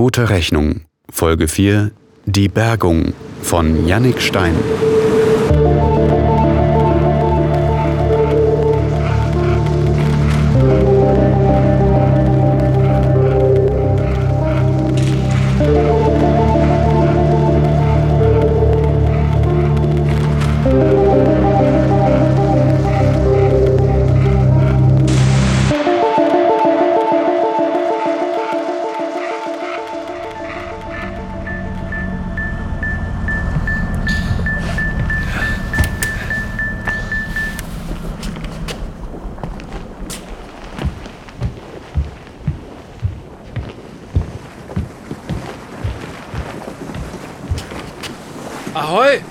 [0.00, 1.90] Tote Rechnung, Folge 4,
[2.24, 3.12] Die Bergung
[3.42, 4.54] von Yannick Stein.
[49.10, 49.22] Ahoi!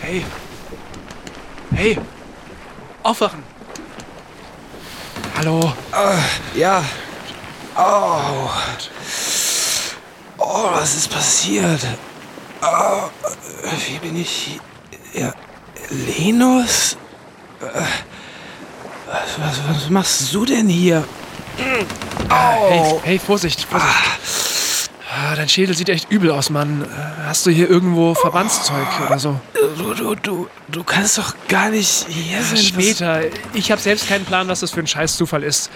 [0.00, 0.24] Hey!
[1.74, 1.98] Hey!
[3.02, 3.41] Aufwachen!
[6.54, 6.84] Ja.
[7.76, 8.50] Oh.
[10.38, 11.80] Oh, was ist passiert?
[12.60, 13.08] Oh,
[13.88, 15.22] wie bin ich hier?
[15.22, 15.34] Ja,
[15.90, 16.96] Linus?
[17.60, 17.66] Äh,
[19.06, 21.04] Was, was, was machst du denn hier?
[21.56, 21.86] Hey,
[23.02, 23.94] hey, Vorsicht, Vorsicht.
[25.42, 26.82] Ah, dein Schädel sieht echt übel aus, Mann.
[26.82, 26.86] Äh,
[27.26, 29.40] Hast du hier irgendwo Verbandszeug oder so?
[29.76, 32.58] Du, du, du, du kannst doch gar nicht hier sein.
[32.58, 33.22] Später.
[33.52, 35.68] Ich habe selbst keinen Plan, was das für ein Scheißzufall ist.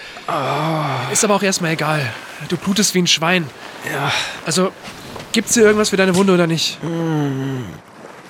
[1.11, 2.07] Ist aber auch erstmal egal.
[2.49, 3.49] Du blutest wie ein Schwein.
[3.93, 4.13] Ja,
[4.45, 4.71] Also,
[5.33, 6.79] gibt's hier irgendwas für deine Wunde oder nicht?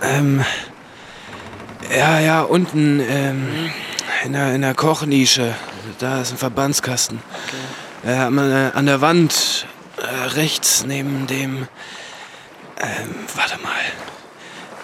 [0.03, 0.43] ähm.
[1.95, 3.49] Ja, ja, unten, ähm.
[4.25, 5.55] In der, in der Kochnische.
[5.99, 7.21] Da ist ein Verbandskasten.
[8.05, 9.67] Man, äh, an der Wand
[9.99, 11.69] äh, rechts neben dem.
[12.79, 13.73] Ähm, warte mal.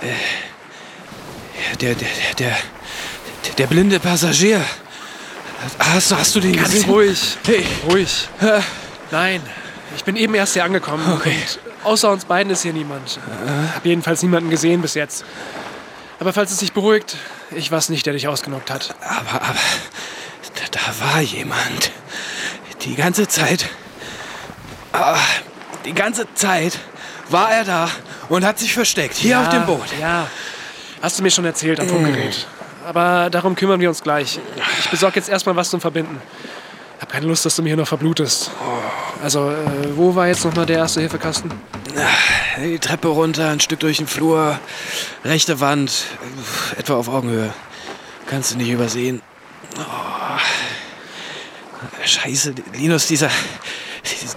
[0.02, 2.56] Äh, der, der, der,
[3.46, 4.64] der, der blinde Passagier.
[5.78, 6.90] Hast, du- hast du den Ganz gesehen?
[6.90, 7.36] ruhig.
[7.46, 7.64] Hey.
[7.88, 8.28] Ruhig.
[9.10, 9.40] Nein,
[9.96, 11.04] ich bin eben erst hier angekommen.
[11.12, 11.36] Okay.
[11.84, 13.20] Außer uns beiden ist hier niemand.
[13.74, 15.24] Hab jedenfalls niemanden gesehen bis jetzt.
[16.18, 17.16] Aber falls es sich beruhigt,
[17.50, 18.94] ich war's nicht, der dich ausgenockt hat.
[19.00, 19.54] Aber, aber,
[20.54, 21.90] da, da war jemand.
[22.82, 23.66] Die ganze Zeit.
[24.92, 25.16] Ah,
[25.84, 26.78] die ganze Zeit
[27.28, 27.90] war er da
[28.28, 29.16] und hat sich versteckt.
[29.16, 29.86] Hier auf dem Boot.
[30.00, 30.26] Ja,
[31.00, 32.46] hast du mir schon erzählt am Funkgerät.
[32.84, 34.38] Aber darum kümmern wir uns gleich.
[34.80, 36.20] Ich besorge jetzt erstmal was zum Verbinden.
[37.00, 38.50] Hab keine Lust, dass du mir hier noch verblutest.
[39.22, 41.50] Also, äh, wo war jetzt nochmal der Erste-Hilfe-Kasten?
[42.62, 44.58] Die Treppe runter, ein Stück durch den Flur.
[45.24, 46.04] Rechte Wand.
[46.76, 47.52] Etwa auf Augenhöhe.
[48.26, 49.20] Kannst du nicht übersehen.
[49.78, 50.38] Oh.
[52.04, 53.30] Scheiße, Linus, dieser.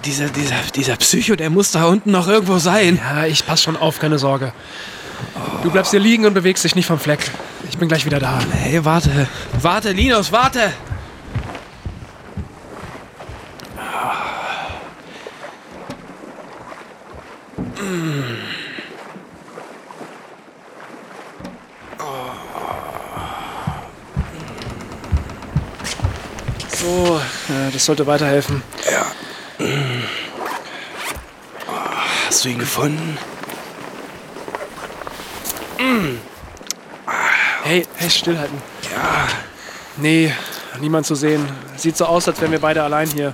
[0.06, 3.00] Dieser, dieser, dieser Psycho, der muss da unten noch irgendwo sein.
[3.04, 4.54] Ja, ich pass schon auf, keine Sorge.
[5.64, 7.32] Du bleibst hier liegen und bewegst dich nicht vom Fleck.
[7.70, 8.40] Ich bin gleich wieder da.
[8.52, 9.28] Hey, warte.
[9.62, 10.72] Warte, Linus, warte!
[26.78, 27.20] So,
[27.50, 28.62] äh, das sollte weiterhelfen.
[32.46, 33.18] Hast du ihn gefunden?
[37.64, 38.62] Hey, hey, stillhalten.
[38.84, 39.28] Ja.
[39.98, 40.32] Nee,
[40.80, 41.44] niemand zu sehen.
[41.76, 43.34] Sieht so aus, als wären wir beide allein hier.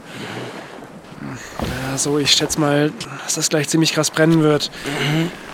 [1.92, 2.94] Ja, so, ich schätze mal,
[3.26, 4.72] dass das gleich ziemlich krass brennen wird.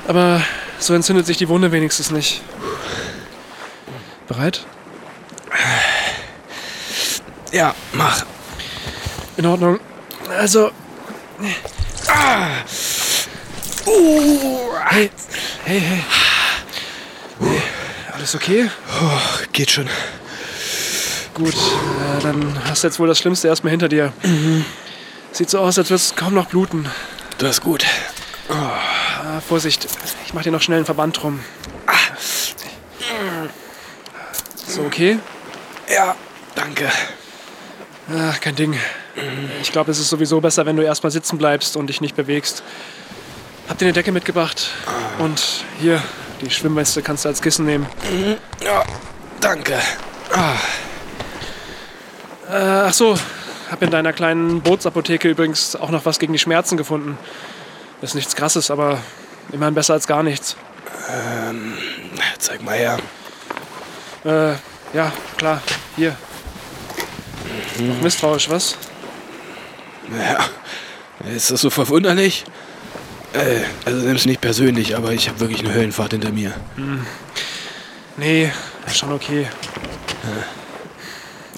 [0.07, 0.39] Aber
[0.77, 2.43] so entzündet sich die Wunde wenigstens nicht.
[4.27, 4.67] Bereit?
[7.51, 8.23] Ja, mach.
[9.35, 9.79] In Ordnung.
[10.37, 10.69] Also.
[13.87, 15.09] Hey,
[15.63, 16.03] hey, hey.
[17.39, 17.61] Hey,
[18.13, 18.69] alles okay?
[19.01, 19.19] Oh,
[19.53, 19.87] geht schon.
[21.33, 24.11] Gut, äh, dann hast du jetzt wohl das Schlimmste erstmal hinter dir.
[25.31, 26.89] Sieht so aus, als würde es kaum noch bluten.
[27.37, 27.85] Du hast gut.
[28.49, 29.87] Ah, Vorsicht,
[30.25, 31.39] ich mach dir noch schnell einen Verband drum.
[34.67, 35.17] So, okay?
[35.89, 36.13] Ja,
[36.55, 36.91] danke.
[38.09, 38.77] Ah, kein Ding.
[39.61, 42.63] Ich glaube, es ist sowieso besser, wenn du erstmal sitzen bleibst und dich nicht bewegst.
[43.69, 44.69] Hab dir eine Decke mitgebracht.
[45.19, 46.01] Und hier,
[46.41, 47.85] die Schwimmweste kannst du als Kissen nehmen.
[48.63, 48.83] Ja,
[49.41, 49.77] danke.
[50.33, 50.53] Ah,
[52.49, 52.55] Äh,
[52.87, 53.17] ach so,
[53.69, 57.17] hab in deiner kleinen Bootsapotheke übrigens auch noch was gegen die Schmerzen gefunden.
[58.01, 58.99] Ist nichts krasses, aber
[59.51, 60.55] immerhin besser als gar nichts.
[62.39, 62.97] zeig mal her.
[64.23, 64.53] Äh,
[64.93, 65.61] Ja, klar.
[65.97, 66.15] Hier.
[67.79, 68.77] Noch misstrauisch, was?
[70.17, 70.45] Ja,
[71.29, 72.45] ist das so verwunderlich?
[73.37, 76.53] Äh, also nimm's nicht persönlich, aber ich habe wirklich eine Höllenfahrt hinter mir.
[78.17, 78.51] Nee,
[78.85, 79.47] ist schon okay.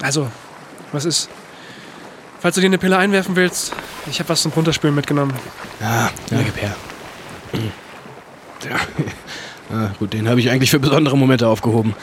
[0.02, 0.30] Also,
[0.92, 1.28] was ist?
[2.40, 3.72] Falls du dir eine Pille einwerfen willst,
[4.10, 5.34] ich habe was zum Runterspülen mitgenommen.
[5.80, 6.76] Ja, ja, gib her.
[8.68, 8.76] Ja.
[9.70, 11.94] ja gut, den habe ich eigentlich für besondere Momente aufgehoben.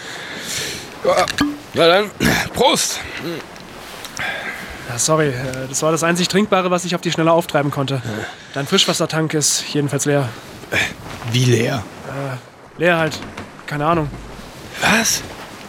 [1.05, 1.25] Ja,
[1.75, 2.11] ja dann,
[2.55, 2.99] Prost!
[4.97, 5.33] Sorry, äh,
[5.69, 8.01] das war das einzig Trinkbare, was ich auf die Schnelle auftreiben konnte.
[8.53, 10.29] Dein Frischwassertank ist jedenfalls leer.
[11.31, 11.83] Wie leer?
[12.77, 13.19] Leer halt.
[13.65, 14.09] Keine Ahnung.
[14.81, 15.21] Was?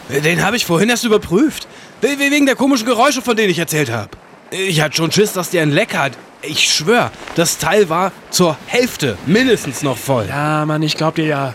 [0.08, 1.66] Den habe ich vorhin erst überprüft.
[2.00, 4.10] We- Wegen der komischen Geräusche, von denen ich erzählt habe.
[4.50, 6.12] Ich hatte schon Schiss, dass der ein Leck hat.
[6.40, 10.26] Ich schwör, das Teil war zur Hälfte mindestens noch voll.
[10.28, 11.54] Ja, Mann, ich glaub dir ja.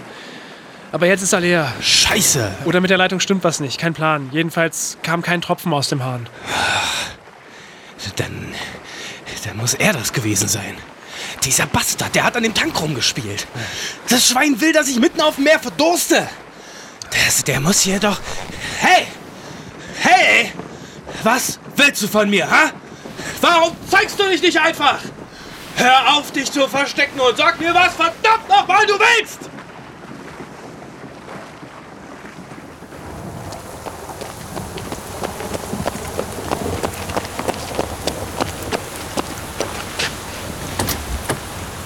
[0.91, 1.71] Aber jetzt ist er leer.
[1.81, 2.51] Scheiße.
[2.65, 3.79] Oder mit der Leitung stimmt was nicht.
[3.79, 4.29] Kein Plan.
[4.31, 6.27] Jedenfalls kam kein Tropfen aus dem Hahn.
[8.15, 8.53] Dann,
[9.45, 10.77] dann muss er das gewesen sein.
[11.43, 13.47] Dieser Bastard, der hat an dem Tank rumgespielt.
[14.09, 16.27] Das Schwein will, dass ich mitten auf dem Meer verdurste.
[17.25, 18.19] Das, der muss hier doch...
[18.79, 19.07] Hey!
[20.01, 20.51] Hey!
[21.23, 22.71] Was willst du von mir, ha?
[23.41, 24.99] Warum zeigst du dich nicht einfach?
[25.75, 29.52] Hör auf, dich zu verstecken und sag mir, was verdammt nochmal du willst!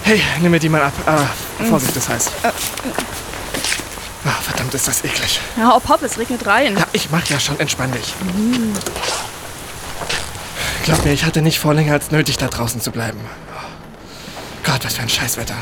[0.08, 0.94] Hey, nimm mir die mal ab.
[1.06, 1.26] Ah,
[1.66, 2.32] Vorsicht, das heißt.
[4.24, 5.42] Ah, verdammt, ist das eklig.
[5.58, 6.78] Ja, hopp, hopp, es regnet rein.
[6.78, 7.60] Ja, ich mach ja schon.
[7.60, 8.14] Entspann dich.
[10.86, 13.20] Glaub mir, ich hatte nicht vor, länger als nötig da draußen zu bleiben.
[14.64, 15.56] Gott, was für ein Scheißwetter.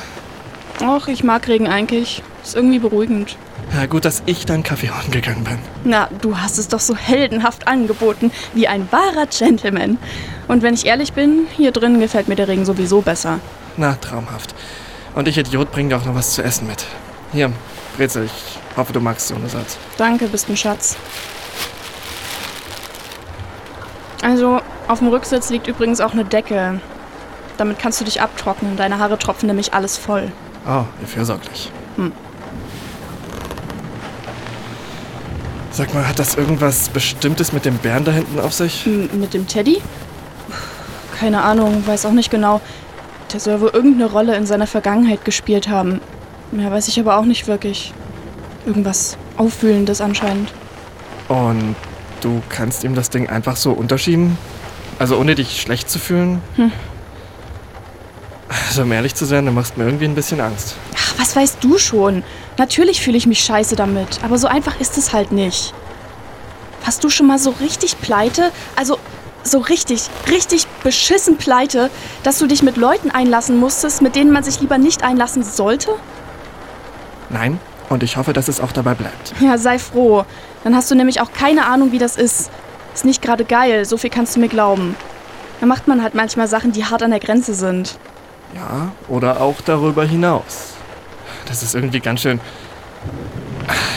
[0.79, 2.21] Och, ich mag Regen eigentlich.
[2.43, 3.37] Ist irgendwie beruhigend.
[3.73, 5.57] Ja, gut, dass ich dann Kaffee holen gegangen bin.
[5.85, 9.97] Na, du hast es doch so heldenhaft angeboten, wie ein wahrer Gentleman.
[10.47, 13.39] Und wenn ich ehrlich bin, hier drin gefällt mir der Regen sowieso besser.
[13.77, 14.55] Na, traumhaft.
[15.13, 16.85] Und ich, Idiot, bring dir auch noch was zu essen mit.
[17.31, 17.51] Hier,
[17.97, 19.77] Brezel, ich hoffe, du magst so eine Satz.
[19.97, 20.97] Danke, bist ein Schatz.
[24.21, 26.79] Also, auf dem Rücksitz liegt übrigens auch eine Decke.
[27.57, 28.75] Damit kannst du dich abtrocknen.
[28.75, 30.31] Deine Haare tropfen nämlich alles voll.
[30.67, 31.71] Oh, wie fürsorglich.
[31.95, 32.11] Hm.
[35.71, 38.85] Sag mal, hat das irgendwas Bestimmtes mit dem Bären da hinten auf sich?
[38.85, 39.81] M mit dem Teddy?
[41.19, 42.61] Keine Ahnung, weiß auch nicht genau.
[43.33, 46.01] Der soll wohl irgendeine Rolle in seiner Vergangenheit gespielt haben.
[46.51, 47.93] Mehr weiß ich aber auch nicht wirklich.
[48.65, 50.51] Irgendwas Aufwühlendes anscheinend.
[51.27, 51.75] Und
[52.21, 54.37] du kannst ihm das Ding einfach so unterschieben?
[54.99, 56.41] Also ohne dich schlecht zu fühlen?
[56.55, 56.71] Hm.
[58.67, 60.75] Also um ehrlich zu sein, du machst mir irgendwie ein bisschen Angst.
[60.95, 62.23] Ach, was weißt du schon?
[62.57, 65.73] Natürlich fühle ich mich scheiße damit, aber so einfach ist es halt nicht.
[66.83, 68.51] Warst du schon mal so richtig pleite?
[68.75, 68.99] Also
[69.43, 71.89] so richtig, richtig beschissen pleite,
[72.23, 75.89] dass du dich mit Leuten einlassen musstest, mit denen man sich lieber nicht einlassen sollte?
[77.29, 77.59] Nein,
[77.89, 79.33] und ich hoffe, dass es auch dabei bleibt.
[79.41, 80.25] Ja, sei froh.
[80.63, 82.51] Dann hast du nämlich auch keine Ahnung, wie das ist.
[82.93, 84.95] Ist nicht gerade geil, so viel kannst du mir glauben.
[85.59, 87.97] Da macht man halt manchmal Sachen, die hart an der Grenze sind.
[88.53, 90.75] Ja, oder auch darüber hinaus.
[91.47, 92.39] Das ist irgendwie ganz schön.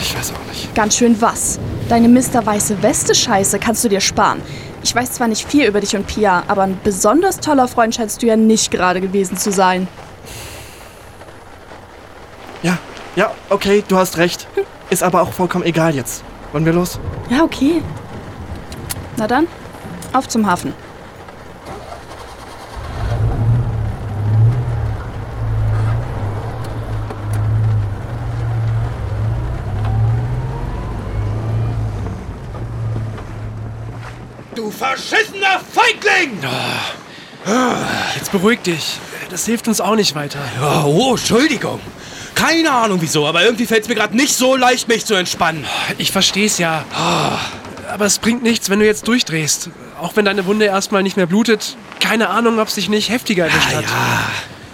[0.00, 0.74] Ich weiß auch nicht.
[0.74, 1.58] Ganz schön was.
[1.88, 2.44] Deine Mr.
[2.44, 4.40] Weiße Weste-Scheiße kannst du dir sparen.
[4.82, 8.22] Ich weiß zwar nicht viel über dich und Pia, aber ein besonders toller Freund scheinst
[8.22, 9.88] du ja nicht gerade gewesen zu sein.
[12.62, 12.78] Ja,
[13.16, 14.46] ja, okay, du hast recht.
[14.90, 16.24] Ist aber auch vollkommen egal jetzt.
[16.52, 16.98] Wollen wir los?
[17.28, 17.82] Ja, okay.
[19.16, 19.46] Na dann,
[20.12, 20.72] auf zum Hafen.
[34.78, 36.38] Verschissener Feigling!
[38.14, 38.98] Jetzt beruhig dich.
[39.30, 40.38] Das hilft uns auch nicht weiter.
[40.62, 41.80] Oh, oh, Entschuldigung.
[42.34, 45.64] Keine Ahnung wieso, aber irgendwie fällt es mir gerade nicht so leicht, mich zu entspannen.
[45.98, 46.84] Ich versteh's ja.
[47.92, 49.70] Aber es bringt nichts, wenn du jetzt durchdrehst.
[50.00, 51.76] Auch wenn deine Wunde erstmal nicht mehr blutet.
[52.00, 53.84] Keine Ahnung, ob es dich nicht heftiger erwischt hat.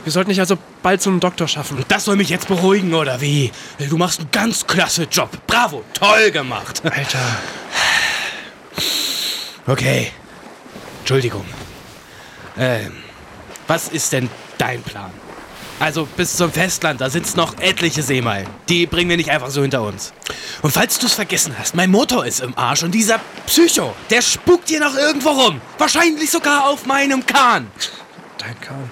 [0.04, 1.82] Wir sollten dich also bald zum Doktor schaffen.
[1.88, 3.50] Das soll mich jetzt beruhigen, oder wie?
[3.88, 5.30] Du machst einen ganz klasse Job.
[5.46, 6.82] Bravo, toll gemacht.
[6.84, 7.38] Alter.
[9.66, 10.12] Okay.
[11.00, 11.44] Entschuldigung.
[12.58, 12.92] Ähm,
[13.66, 14.28] was ist denn
[14.58, 15.10] dein Plan?
[15.80, 18.46] Also bis zum Festland, da sind's noch etliche Seemeilen.
[18.68, 20.12] Die bringen wir nicht einfach so hinter uns.
[20.62, 24.22] Und falls du es vergessen hast, mein Motor ist im Arsch und dieser Psycho, der
[24.22, 25.60] spukt hier noch irgendwo rum.
[25.78, 27.70] Wahrscheinlich sogar auf meinem Kahn.
[28.38, 28.90] Dein Kahn.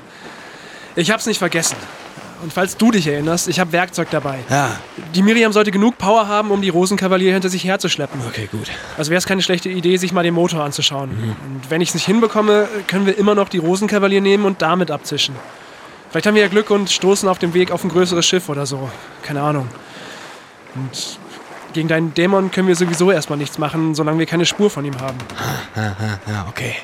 [0.96, 1.76] Ich hab's nicht vergessen.
[2.42, 4.40] Und falls du dich erinnerst, ich habe Werkzeug dabei.
[4.50, 4.76] Ja,
[5.14, 8.20] Die Miriam sollte genug Power haben, um die Rosenkavalier hinter sich herzuschleppen.
[8.28, 8.68] okay, gut.
[8.98, 11.10] Also wäre es keine schlechte Idee, sich mal den Motor anzuschauen.
[11.10, 14.90] Und wenn ich es nicht hinbekomme, können wir immer noch die Rosenkavalier nehmen und damit
[14.90, 15.36] abzischen.
[16.10, 18.66] Vielleicht haben wir ja Glück und stoßen auf dem Weg auf ein größeres Schiff oder
[18.66, 18.90] so.
[19.22, 19.68] Keine Ahnung.
[20.74, 21.18] Und
[21.74, 25.00] gegen deinen Dämon können wir sowieso erstmal nichts machen, solange wir keine Spur von ihm
[25.00, 25.16] haben.
[26.26, 26.74] Ja, okay.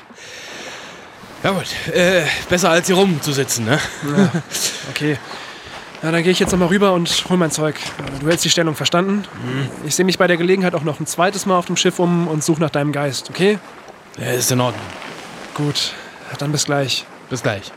[1.43, 3.79] Ja gut, äh, besser als hier rumzusitzen, ne?
[4.89, 5.17] Okay.
[6.01, 7.75] Na, dann gehe ich jetzt nochmal rüber und hol mein Zeug.
[8.21, 9.25] Du hältst die Stellung, verstanden?
[9.85, 12.27] Ich sehe mich bei der Gelegenheit auch noch ein zweites Mal auf dem Schiff um
[12.27, 13.59] und suche nach deinem Geist, okay?
[14.17, 14.85] Ja, ist in Ordnung.
[15.53, 15.93] Gut,
[16.37, 17.05] dann bis gleich.
[17.29, 17.71] Bis gleich.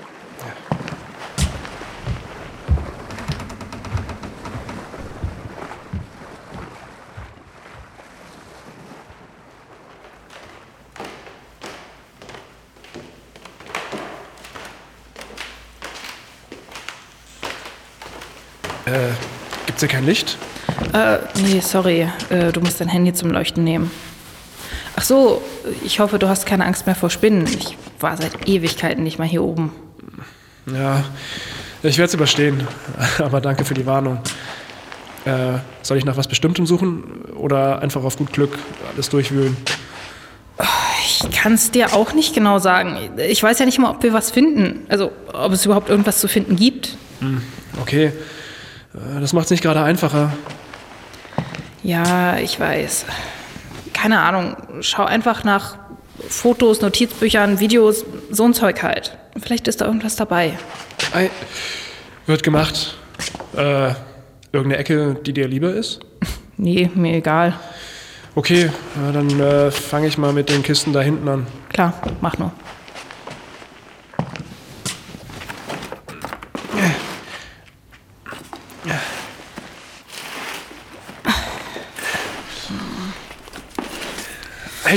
[18.93, 19.09] Äh,
[19.67, 20.37] gibt's hier kein Licht?
[20.93, 22.09] Äh, nee, sorry.
[22.29, 23.91] Äh, du musst dein Handy zum Leuchten nehmen.
[24.97, 25.43] Ach so,
[25.83, 27.47] ich hoffe, du hast keine Angst mehr vor Spinnen.
[27.47, 29.73] Ich war seit Ewigkeiten nicht mal hier oben.
[30.67, 31.03] Ja,
[31.83, 32.67] ich werde es überstehen.
[33.19, 34.19] Aber danke für die Warnung.
[35.25, 38.59] Äh, soll ich nach was Bestimmtem suchen oder einfach auf gut Glück
[38.93, 39.57] alles durchwühlen?
[41.07, 42.99] Ich kann es dir auch nicht genau sagen.
[43.17, 44.85] Ich weiß ja nicht mal, ob wir was finden.
[44.89, 46.97] Also, ob es überhaupt irgendwas zu finden gibt.
[47.81, 48.13] Okay,
[49.21, 50.33] das macht's nicht gerade einfacher.
[51.83, 53.07] Ja, ich weiß.
[53.93, 54.57] Keine Ahnung.
[54.81, 55.79] Schau einfach nach
[56.29, 59.17] Fotos, Notizbüchern, Videos, so ein Zeug halt.
[59.41, 60.59] Vielleicht ist da irgendwas dabei.
[61.13, 61.31] Ei,
[62.27, 62.97] wird gemacht.
[63.57, 63.95] Äh,
[64.53, 66.01] irgendeine Ecke, die dir lieber ist?
[66.59, 67.55] Nee, mir egal.
[68.37, 68.71] Okay,
[69.13, 71.47] dann äh, fange ich mal mit den Kisten da hinten an.
[71.71, 72.53] Klar, mach nur.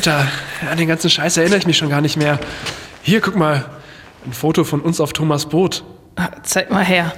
[0.07, 0.27] Alter,
[0.69, 2.39] an den ganzen Scheiß erinnere ich mich schon gar nicht mehr.
[3.01, 3.65] Hier, guck mal.
[4.24, 5.83] Ein Foto von uns auf Thomas Boot.
[6.15, 7.12] Ah, Zeig mal her.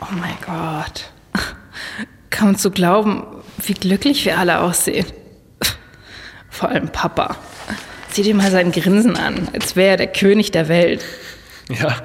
[0.00, 1.10] Oh mein Gott.
[2.30, 3.22] Kaum zu glauben,
[3.58, 5.06] wie glücklich wir alle aussehen.
[6.48, 7.36] Vor allem Papa.
[8.08, 11.04] Sieh dir mal sein Grinsen an, als wäre er der König der Welt.
[11.68, 11.96] Ja,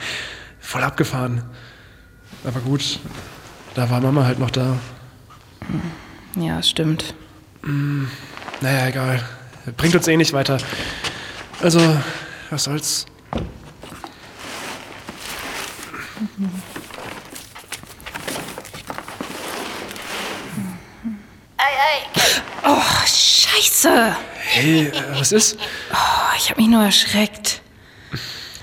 [0.59, 1.41] voll abgefahren.
[2.43, 2.99] Aber gut,
[3.75, 4.75] da war Mama halt noch da.
[6.35, 7.13] Ja, stimmt.
[8.61, 9.23] Naja, egal.
[9.77, 10.57] Bringt uns eh nicht weiter.
[11.61, 11.79] Also,
[12.49, 13.05] was soll's.
[22.65, 24.15] Oh, Scheiße.
[24.39, 25.57] Hey, äh, was ist?
[25.91, 27.61] Oh, ich habe mich nur erschreckt.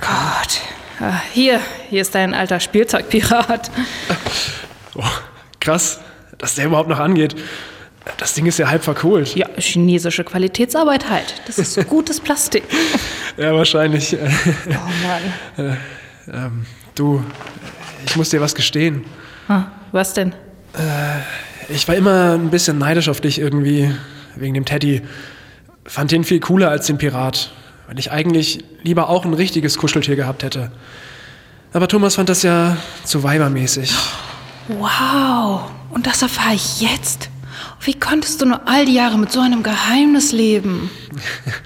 [0.01, 0.61] Gott.
[1.01, 3.71] Ah, Hier, hier ist dein alter Spielzeugpirat.
[4.95, 5.03] Oh,
[5.61, 6.01] krass,
[6.41, 7.37] dass der überhaupt noch angeht.
[8.19, 9.37] Das Ding ist ja halb verkohlt.
[9.37, 11.35] Ja, chinesische Qualitätsarbeit halt.
[11.47, 12.65] Das ist so gutes Plastik.
[13.37, 14.15] Ja, wahrscheinlich.
[14.15, 14.31] Äh,
[14.69, 15.77] Oh Mann.
[16.33, 17.23] ähm, du,
[18.07, 19.05] ich muss dir was gestehen.
[19.49, 20.33] Ah, was denn?
[21.69, 23.91] Ich war immer ein bisschen neidisch auf dich irgendwie,
[24.37, 25.03] wegen dem Teddy.
[25.85, 27.53] Fand den viel cooler als den Pirat,
[27.89, 30.71] weil ich eigentlich lieber auch ein richtiges Kuscheltier gehabt hätte.
[31.73, 33.93] Aber Thomas fand das ja zu weibermäßig.
[34.79, 35.71] Wow.
[35.91, 37.29] Und das erfahre ich jetzt?
[37.81, 40.91] Wie konntest du nur all die Jahre mit so einem Geheimnis leben?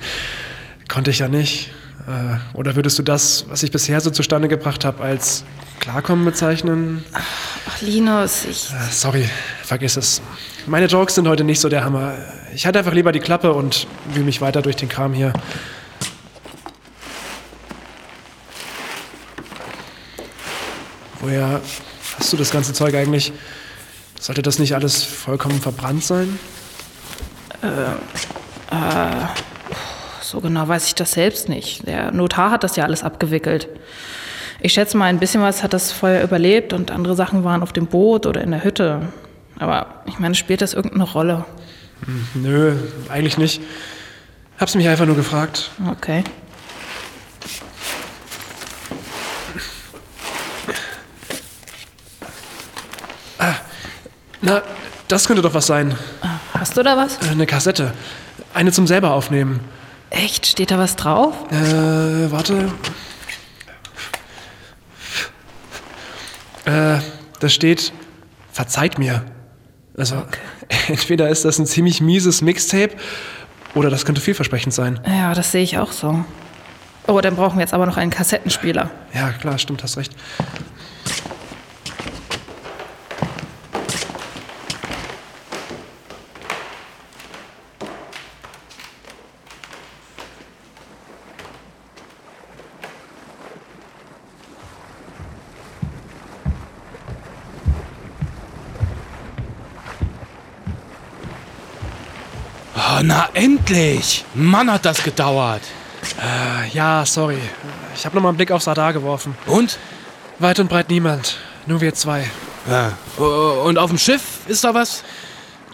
[0.88, 1.70] Konnte ich ja nicht.
[2.06, 5.44] Äh, Oder würdest du das, was ich bisher so zustande gebracht habe, als
[5.80, 7.04] Klarkommen bezeichnen?
[7.12, 8.70] Ach, Linus, ich.
[8.70, 9.28] Äh, Sorry,
[9.62, 10.22] vergiss es.
[10.66, 12.14] Meine Jokes sind heute nicht so der Hammer.
[12.54, 15.32] Ich halte einfach lieber die Klappe und wühl mich weiter durch den Kram hier.
[21.20, 21.60] Woher
[22.18, 23.32] hast du das ganze Zeug eigentlich?
[24.20, 26.38] Sollte das nicht alles vollkommen verbrannt sein?
[30.20, 31.86] So genau weiß ich das selbst nicht.
[31.86, 33.68] Der Notar hat das ja alles abgewickelt.
[34.60, 37.72] Ich schätze mal, ein bisschen was hat das Feuer überlebt und andere Sachen waren auf
[37.72, 39.02] dem Boot oder in der Hütte.
[39.58, 41.44] Aber ich meine, spielt das irgendeine Rolle?
[42.34, 42.74] Nö,
[43.08, 43.60] eigentlich nicht.
[44.58, 45.70] Hab's mich einfach nur gefragt.
[45.90, 46.24] Okay.
[54.44, 54.62] Na,
[55.08, 55.96] das könnte doch was sein.
[56.52, 57.16] Hast du da was?
[57.26, 57.92] Äh, Eine Kassette.
[58.52, 59.60] Eine zum selber aufnehmen.
[60.10, 60.46] Echt?
[60.46, 61.34] Steht da was drauf?
[61.50, 62.70] Äh, warte.
[66.66, 66.98] Äh,
[67.40, 67.92] da steht,
[68.52, 69.24] verzeiht mir.
[69.96, 70.22] Also,
[70.88, 72.94] entweder ist das ein ziemlich mieses Mixtape
[73.74, 75.00] oder das könnte vielversprechend sein.
[75.06, 76.24] Ja, das sehe ich auch so.
[77.06, 78.90] Oh, dann brauchen wir jetzt aber noch einen Kassettenspieler.
[79.14, 80.12] Ja, klar, stimmt, hast recht.
[103.06, 104.24] Na endlich!
[104.34, 105.62] Mann, hat das gedauert.
[106.20, 107.38] Äh, ja, sorry.
[107.94, 109.36] Ich habe nochmal einen Blick aufs Radar geworfen.
[109.46, 109.78] Und?
[110.38, 111.38] Weit und breit niemand.
[111.66, 112.28] Nur wir zwei.
[112.68, 112.92] Ja.
[113.22, 115.04] Und auf dem Schiff ist da was?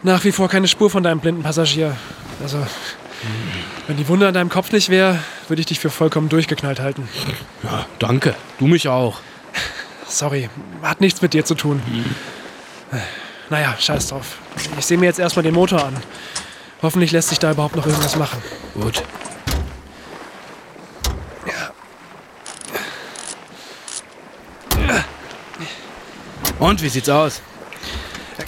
[0.03, 1.97] Nach wie vor keine Spur von deinem blinden Passagier.
[2.43, 2.59] Also,
[3.87, 5.19] wenn die Wunde an deinem Kopf nicht wäre,
[5.49, 7.09] würde ich dich für vollkommen durchgeknallt halten.
[7.63, 8.35] Ja, danke.
[8.59, 9.21] Du mich auch.
[10.07, 10.49] Sorry,
[10.83, 11.83] hat nichts mit dir zu tun.
[13.51, 14.39] Naja, scheiß drauf.
[14.79, 15.97] Ich sehe mir jetzt erstmal den Motor an.
[16.83, 18.43] Hoffentlich lässt sich da überhaupt noch irgendwas machen.
[18.75, 19.03] Gut.
[26.59, 27.41] Und wie sieht's aus?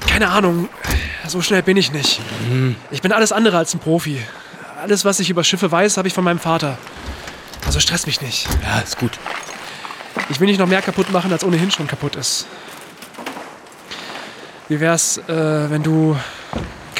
[0.06, 0.68] Keine Ahnung,
[1.26, 2.20] so schnell bin ich nicht.
[2.90, 4.22] Ich bin alles andere als ein Profi.
[4.82, 6.76] Alles, was ich über Schiffe weiß, habe ich von meinem Vater.
[7.64, 8.46] Also stress mich nicht.
[8.62, 9.12] Ja, ist gut.
[10.28, 12.46] Ich will nicht noch mehr kaputt machen, als ohnehin schon kaputt ist.
[14.68, 16.16] Wie wär's, äh, wenn du,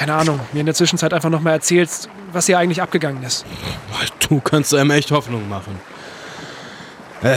[0.07, 3.45] keine Ahnung, mir in der Zwischenzeit einfach noch mal erzählst, was hier eigentlich abgegangen ist?
[4.29, 5.79] Du kannst einem echt Hoffnung machen.
[7.23, 7.37] Äh,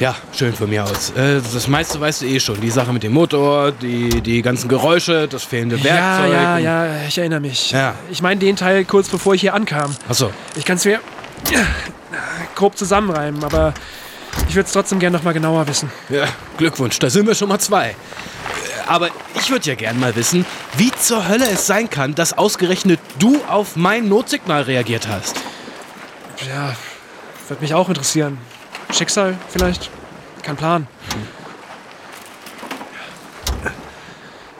[0.00, 1.10] ja, schön von mir aus.
[1.10, 2.60] Äh, das meiste weißt du eh schon.
[2.60, 6.32] Die Sache mit dem Motor, die, die ganzen Geräusche, das fehlende Ja, Werkzeug.
[6.32, 7.70] ja, und- ja, ich erinnere mich.
[7.70, 7.94] Ja.
[8.10, 9.94] Ich meine den Teil kurz bevor ich hier ankam.
[10.08, 10.32] Achso.
[10.56, 10.98] Ich kann es mir
[12.56, 13.74] grob zusammenreimen, aber
[14.48, 15.88] ich würde es trotzdem gerne noch mal genauer wissen.
[16.08, 16.24] Ja,
[16.58, 17.94] Glückwunsch, da sind wir schon mal zwei.
[18.86, 20.44] Aber ich würde ja gern mal wissen,
[20.76, 25.36] wie zur Hölle es sein kann, dass ausgerechnet du auf mein Notsignal reagiert hast.
[26.48, 26.74] Ja,
[27.48, 28.38] würde mich auch interessieren.
[28.92, 29.90] Schicksal vielleicht?
[30.42, 30.86] Kein Plan.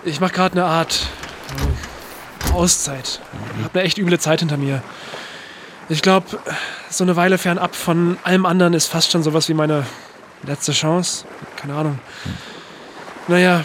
[0.04, 1.06] Ich mache gerade eine Art
[2.48, 3.20] äh, Auszeit.
[3.62, 4.82] Hab eine echt üble Zeit hinter mir.
[5.88, 6.26] Ich glaube,
[6.90, 9.84] so eine Weile fernab von allem anderen ist fast schon sowas wie meine
[10.42, 11.24] letzte Chance.
[11.56, 11.98] Keine Ahnung.
[13.28, 13.64] Naja,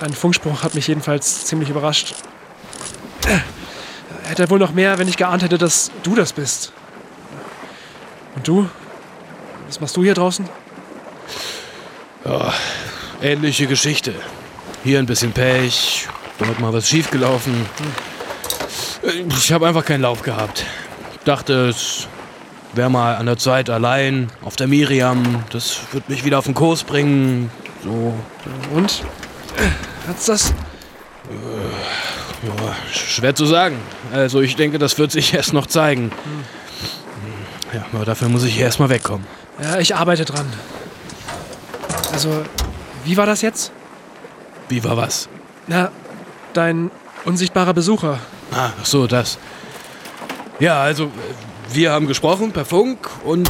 [0.00, 2.14] dein Funkspruch hat mich jedenfalls ziemlich überrascht.
[4.24, 6.72] Hätte wohl noch mehr, wenn ich geahnt hätte, dass du das bist.
[8.34, 8.68] Und du?
[9.66, 10.48] Was machst du hier draußen?
[13.22, 14.14] Ähnliche Geschichte.
[14.82, 16.08] Hier ein bisschen Pech,
[16.38, 17.66] dort mal was schiefgelaufen.
[19.28, 20.64] Ich habe einfach keinen Lauf gehabt.
[21.24, 22.08] Dachte, es
[22.72, 25.44] wäre mal an der Zeit allein auf der Miriam.
[25.50, 27.50] Das wird mich wieder auf den Kurs bringen.
[27.82, 28.14] So,
[28.74, 29.02] Und?
[30.10, 30.52] Hat's das?
[32.42, 33.78] ja, schwer zu sagen.
[34.12, 36.10] Also ich denke, das wird sich erst noch zeigen.
[37.72, 39.24] Ja, aber dafür muss ich hier erstmal wegkommen.
[39.62, 40.52] Ja, ich arbeite dran.
[42.12, 42.42] Also,
[43.04, 43.70] wie war das jetzt?
[44.68, 45.28] Wie war was?
[45.68, 45.92] Na,
[46.54, 46.90] dein
[47.24, 48.18] unsichtbarer Besucher.
[48.50, 49.38] Ah, ach so, das.
[50.58, 51.12] Ja, also
[51.72, 53.48] wir haben gesprochen per Funk und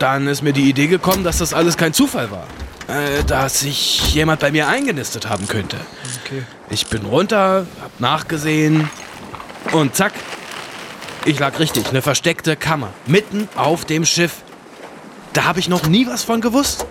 [0.00, 2.48] dann ist mir die Idee gekommen, dass das alles kein Zufall war.
[2.88, 5.76] Äh, dass sich jemand bei mir eingenistet haben könnte.
[6.24, 6.42] Okay.
[6.70, 8.90] Ich bin runter, hab nachgesehen
[9.72, 10.12] und zack,
[11.24, 11.86] ich lag richtig.
[11.88, 14.36] Eine versteckte Kammer mitten auf dem Schiff.
[15.32, 16.84] Da habe ich noch nie was von gewusst.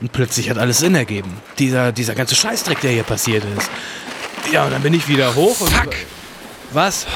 [0.00, 1.36] Und plötzlich hat alles Sinn ergeben.
[1.58, 3.70] Dieser, dieser ganze Scheißdreck, der hier passiert ist.
[4.52, 5.70] Ja, und dann bin ich wieder hoch und.
[5.72, 5.94] Fuck.
[6.72, 7.06] Was?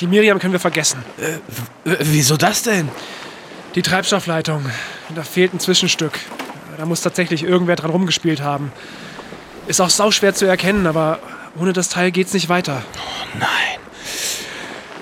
[0.00, 1.04] Die Miriam können wir vergessen.
[1.84, 2.88] W- Wieso das denn?
[3.74, 4.64] Die Treibstoffleitung.
[5.14, 6.18] Da fehlt ein Zwischenstück.
[6.78, 8.72] Da muss tatsächlich irgendwer dran rumgespielt haben.
[9.66, 11.18] Ist auch sauschwer zu erkennen, aber
[11.58, 12.82] ohne das Teil geht's nicht weiter.
[13.38, 13.48] Nein.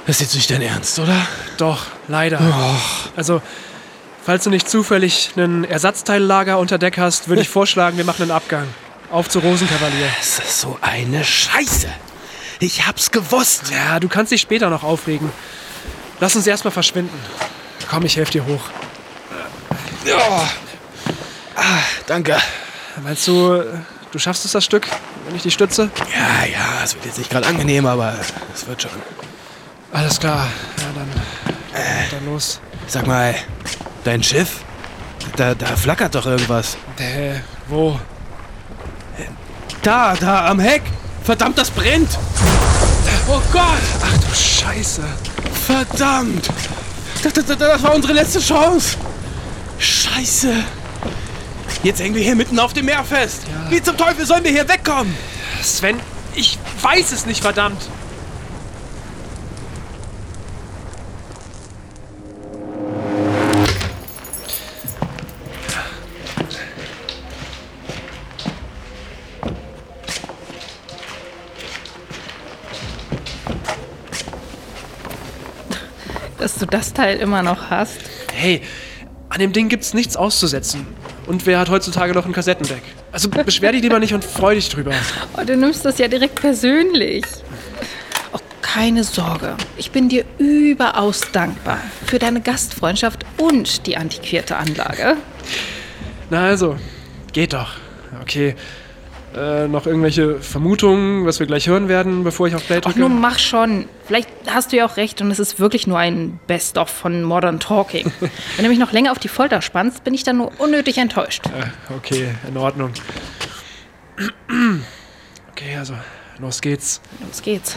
[0.06, 1.26] Das ist jetzt nicht dein Ernst, oder?
[1.56, 2.40] Doch, leider.
[3.16, 3.40] Also,
[4.24, 8.32] falls du nicht zufällig einen Ersatzteillager unter Deck hast, würde ich vorschlagen, wir machen einen
[8.32, 8.66] Abgang.
[9.10, 10.08] Auf zu Rosenkavalier.
[10.18, 11.88] Das ist so eine Scheiße.
[12.58, 13.70] Ich hab's gewusst.
[13.70, 15.30] Ja, du kannst dich später noch aufregen.
[16.20, 17.18] Lass uns erstmal verschwinden.
[17.88, 18.62] Komm, ich helfe dir hoch.
[22.06, 22.36] Danke.
[23.02, 23.62] Meinst du,
[24.10, 24.88] du schaffst es das Stück,
[25.26, 25.90] wenn ich dich stütze?
[26.14, 28.14] Ja, ja, es wird jetzt nicht gerade angenehm, aber
[28.54, 28.90] es wird schon.
[29.92, 30.46] Alles klar.
[30.78, 31.08] Ja, dann,
[32.10, 32.60] dann los.
[32.86, 33.34] Sag mal,
[34.04, 34.60] dein Schiff?
[35.36, 36.76] Da, da flackert doch irgendwas.
[36.98, 37.98] Äh, wo?
[39.82, 40.82] Da, da am Heck.
[41.22, 42.10] Verdammt, das brennt.
[43.28, 43.62] Oh Gott,
[44.02, 45.02] Ach du Scheiße.
[45.66, 46.48] verdammt.
[47.22, 48.96] Das, das, das war unsere letzte Chance.
[49.78, 50.52] Scheiße.
[51.82, 53.44] Jetzt hängen wir hier mitten auf dem Meer fest.
[53.48, 53.70] Ja.
[53.70, 55.14] Wie zum Teufel sollen wir hier wegkommen?
[55.62, 55.98] Sven,
[56.34, 57.80] ich weiß es nicht, verdammt.
[76.36, 78.00] Dass du das Teil immer noch hast.
[78.34, 78.60] Hey,
[79.30, 80.99] an dem Ding gibt's nichts auszusetzen.
[81.30, 82.82] Und wer hat heutzutage noch ein Kassettendeck?
[83.12, 84.90] Also beschwer dich lieber nicht und freu dich drüber.
[85.38, 87.24] Oh, du nimmst das ja direkt persönlich.
[88.32, 89.56] Oh, keine Sorge.
[89.76, 95.18] Ich bin dir überaus dankbar für deine Gastfreundschaft und die antiquierte Anlage.
[96.30, 96.76] Na also,
[97.32, 97.74] geht doch.
[98.22, 98.56] Okay.
[99.36, 102.98] Äh, noch irgendwelche Vermutungen, was wir gleich hören werden, bevor ich auf Play Ach, drücke?
[102.98, 103.88] nun mach schon.
[104.04, 107.60] Vielleicht hast du ja auch recht und es ist wirklich nur ein Best-of von Modern
[107.60, 108.10] Talking.
[108.56, 111.46] Wenn du mich noch länger auf die Folter spannst, bin ich dann nur unnötig enttäuscht.
[111.46, 112.92] Äh, okay, in Ordnung.
[115.52, 115.94] Okay, also,
[116.38, 117.02] los geht's.
[117.26, 117.76] Los geht's.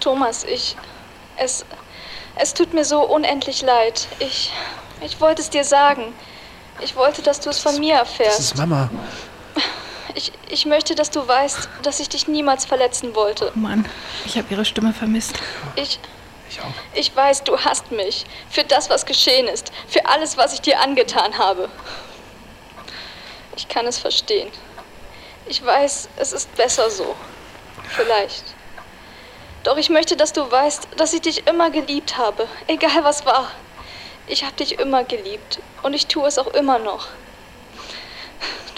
[0.00, 0.76] Thomas, ich.
[1.36, 1.66] Es.
[2.36, 4.08] Es tut mir so unendlich leid.
[4.18, 4.50] Ich.
[5.04, 6.14] Ich wollte es dir sagen.
[6.80, 8.56] Ich wollte, dass du es von mir Das ist erfährst.
[8.56, 8.90] Mama.
[10.14, 13.52] Ich, ich möchte, dass du weißt, dass ich dich niemals verletzen wollte.
[13.54, 13.84] Oh Mann,
[14.24, 15.34] ich habe ihre Stimme vermisst.
[15.76, 16.00] Ich.
[16.50, 16.72] Ich auch.
[16.94, 18.24] Ich weiß, du hasst mich.
[18.48, 19.70] Für das, was geschehen ist.
[19.86, 21.68] Für alles, was ich dir angetan habe.
[23.56, 24.50] Ich kann es verstehen.
[25.46, 27.14] Ich weiß, es ist besser so.
[27.88, 28.44] Vielleicht.
[29.64, 32.48] Doch ich möchte, dass du weißt, dass ich dich immer geliebt habe.
[32.66, 33.50] Egal was war.
[34.28, 35.60] Ich habe dich immer geliebt.
[35.82, 37.08] Und ich tue es auch immer noch.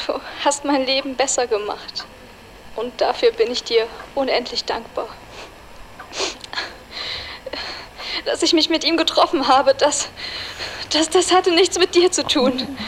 [0.06, 2.06] Du hast mein Leben besser gemacht.
[2.76, 5.08] Und dafür bin ich dir unendlich dankbar
[8.24, 10.08] dass ich mich mit ihm getroffen habe, das,
[10.90, 12.78] das, das hatte nichts mit dir zu tun.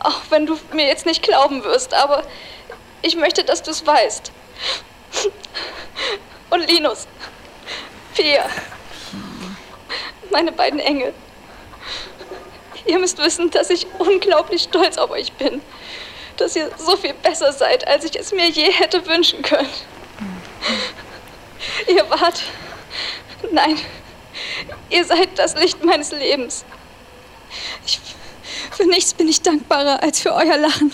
[0.00, 2.22] Auch wenn du mir jetzt nicht glauben wirst, aber
[3.02, 4.32] ich möchte, dass du es weißt.
[6.50, 7.06] Und Linus,
[8.14, 8.48] Pia,
[10.30, 11.14] meine beiden Engel.
[12.86, 15.60] Ihr müsst wissen, dass ich unglaublich stolz auf euch bin.
[16.36, 19.68] Dass ihr so viel besser seid, als ich es mir je hätte wünschen können.
[21.86, 22.42] Ihr wart.
[23.50, 23.78] Nein,
[24.90, 26.64] Ihr seid das Licht meines Lebens.
[27.86, 28.00] Ich,
[28.70, 30.92] für nichts bin ich dankbarer als für euer Lachen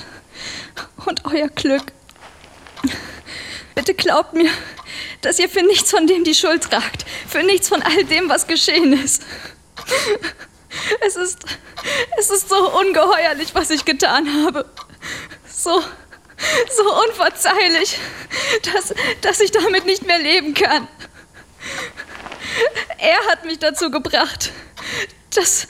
[1.07, 1.93] und euer Glück.
[3.75, 4.51] Bitte glaubt mir,
[5.21, 7.05] dass ihr für nichts von dem die Schuld tragt.
[7.29, 9.23] Für nichts von all dem, was geschehen ist.
[11.01, 11.39] Es ist,
[12.19, 14.65] es ist so ungeheuerlich, was ich getan habe.
[15.51, 15.83] So,
[16.77, 17.99] so unverzeihlich,
[18.73, 20.89] dass, dass ich damit nicht mehr leben kann.
[22.99, 24.53] Er hat mich dazu gebracht.
[25.35, 25.69] Das.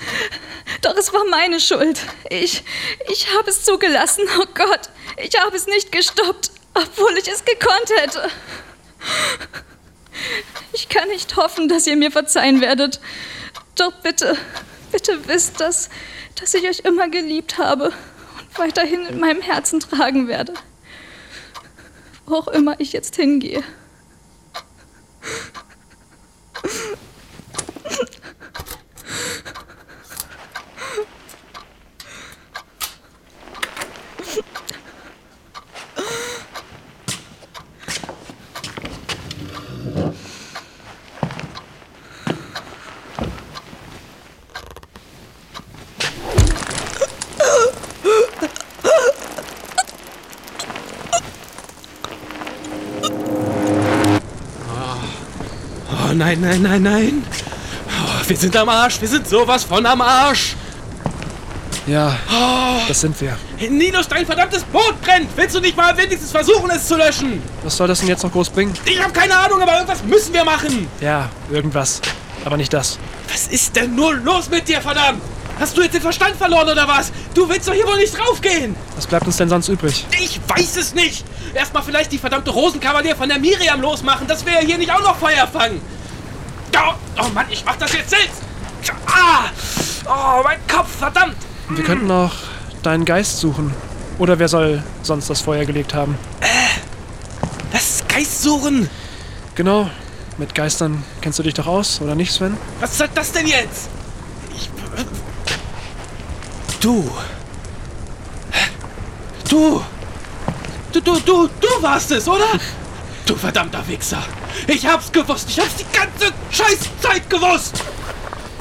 [0.83, 2.01] Doch es war meine Schuld.
[2.31, 2.65] Ich.
[3.09, 4.25] Ich habe es zugelassen.
[4.39, 4.91] Oh Gott.
[5.17, 8.31] Ich habe es nicht gestoppt, obwohl ich es gekonnt hätte.
[10.73, 13.01] Ich kann nicht hoffen, dass ihr mir verzeihen werdet.
[13.75, 14.37] Doch bitte,
[14.91, 15.89] bitte wisst, dass,
[16.35, 20.55] dass ich euch immer geliebt habe und weiterhin in meinem Herzen tragen werde.
[22.27, 23.63] Wo auch immer ich jetzt hingehe.
[56.11, 57.25] Oh nein, nein, nein, nein.
[57.87, 59.01] Oh, wir sind am Arsch.
[59.01, 60.57] Wir sind sowas von am Arsch.
[61.87, 62.15] Ja,
[62.87, 63.39] das sind wir.
[63.71, 65.31] Ninos, dein verdammtes Boot brennt.
[65.37, 67.43] Willst du nicht mal wenigstens versuchen, es zu löschen?
[67.63, 68.75] Was soll das denn jetzt noch groß bringen?
[68.85, 70.87] Ich habe keine Ahnung, aber irgendwas müssen wir machen.
[71.01, 72.03] Ja, irgendwas.
[72.45, 72.99] Aber nicht das.
[73.33, 75.23] Was ist denn nur los mit dir, verdammt?
[75.59, 77.11] Hast du jetzt den Verstand verloren oder was?
[77.35, 78.77] Du willst doch hier wohl nicht draufgehen.
[78.95, 80.07] Was bleibt uns denn sonst übrig?
[80.23, 81.25] Ich weiß es nicht.
[81.55, 85.17] Erstmal vielleicht die verdammte Rosenkavalier von der Miriam losmachen, dass wir hier nicht auch noch
[85.17, 85.81] Feuer fangen.
[87.21, 88.43] Oh, Mann, ich mach das jetzt selbst.
[89.07, 89.51] Ah!
[90.07, 91.37] Oh, mein Kopf, verdammt.
[91.69, 92.33] Wir könnten auch
[92.83, 93.75] deinen Geist suchen.
[94.19, 96.17] Oder wer soll sonst das Feuer gelegt haben?
[97.73, 98.89] Das Geist suchen.
[99.55, 99.91] Genau.
[100.39, 102.57] Mit Geistern kennst du dich doch aus, oder nicht, Sven?
[102.81, 103.89] Was soll das denn jetzt?
[104.57, 104.71] Ich,
[106.81, 107.11] du.
[109.51, 109.83] Du.
[110.93, 112.47] Du, du, du, du warst es, oder?
[113.27, 114.23] Du verdammter Wichser.
[114.67, 115.49] Ich hab's gewusst.
[115.51, 117.83] Ich hab's die ganze Scheißzeit gewusst.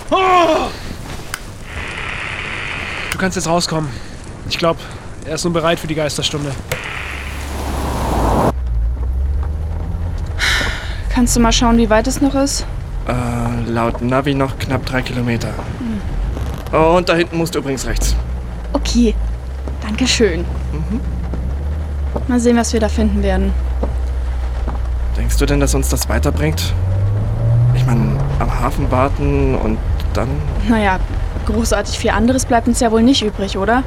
[0.09, 0.67] Oh.
[3.11, 3.89] Du kannst jetzt rauskommen.
[4.49, 4.79] Ich glaube,
[5.25, 6.51] er ist nun bereit für die Geisterstunde.
[11.09, 12.65] Kannst du mal schauen, wie weit es noch ist?
[13.07, 15.49] Äh, laut Navi noch knapp drei Kilometer.
[16.71, 18.15] Oh, und da hinten musst du übrigens rechts.
[18.73, 19.15] Okay.
[19.81, 20.45] Dankeschön.
[22.27, 23.53] Mal sehen, was wir da finden werden.
[25.17, 26.73] Denkst du denn, dass uns das weiterbringt?
[27.75, 29.77] Ich meine, am Hafen warten und
[30.13, 30.29] dann.
[30.67, 30.99] Naja,
[31.45, 33.83] großartig viel anderes bleibt uns ja wohl nicht übrig, oder?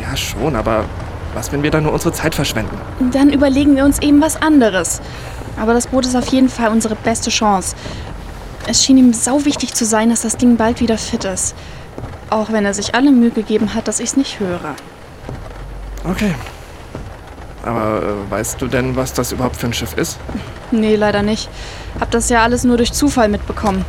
[0.00, 0.84] Ja, schon, aber
[1.34, 2.76] was, wenn wir da nur unsere Zeit verschwenden?
[3.12, 5.00] Dann überlegen wir uns eben was anderes.
[5.60, 7.76] Aber das Boot ist auf jeden Fall unsere beste Chance.
[8.66, 11.54] Es schien ihm sau wichtig zu sein, dass das Ding bald wieder fit ist.
[12.30, 14.74] Auch wenn er sich alle Mühe gegeben hat, dass ich es nicht höre.
[16.08, 16.34] Okay.
[17.70, 20.18] Aber äh, weißt du denn, was das überhaupt für ein Schiff ist?
[20.72, 21.48] Nee, leider nicht.
[22.00, 23.84] Hab das ja alles nur durch Zufall mitbekommen.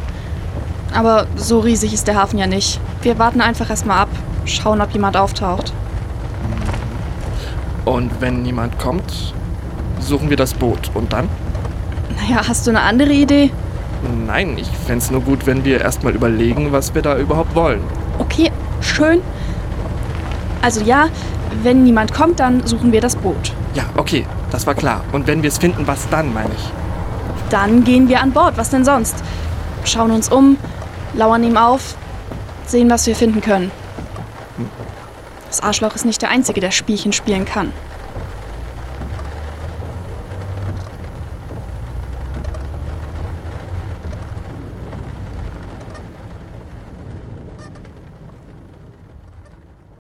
[0.94, 2.80] Aber so riesig ist der Hafen ja nicht.
[3.02, 4.10] Wir warten einfach erstmal ab,
[4.46, 5.74] schauen, ob jemand auftaucht.
[7.86, 9.34] Und wenn niemand kommt,
[10.00, 10.92] suchen wir das Boot.
[10.94, 11.28] Und dann?
[12.18, 13.50] Naja, hast du eine andere Idee?
[14.28, 17.82] Nein, ich fände es nur gut, wenn wir erstmal überlegen, was wir da überhaupt wollen.
[18.20, 19.22] Okay, schön.
[20.62, 21.08] Also ja,
[21.64, 23.54] wenn niemand kommt, dann suchen wir das Boot.
[23.74, 25.04] Ja, okay, das war klar.
[25.12, 26.72] Und wenn wir es finden, was dann, meine ich?
[27.50, 29.16] Dann gehen wir an Bord, was denn sonst?
[29.86, 30.58] Schauen uns um,
[31.14, 31.96] lauern ihm auf,
[32.66, 33.72] sehen, was wir finden können.
[35.48, 37.74] Das Arschloch ist nicht der Einzige, der Spielchen spielen kann.